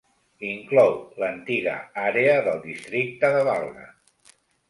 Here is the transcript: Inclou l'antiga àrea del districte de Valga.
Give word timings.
Inclou 0.51 0.93
l'antiga 1.23 1.75
àrea 2.05 2.39
del 2.47 2.59
districte 2.65 3.31
de 3.35 3.43
Valga. 3.51 3.87